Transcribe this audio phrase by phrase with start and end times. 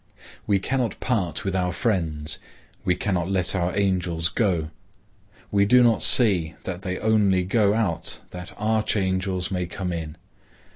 [0.47, 2.39] We cannot part with our friends.
[2.83, 4.71] We cannot let our angels go.
[5.51, 10.17] We do not see that they only go out that archangels may come in.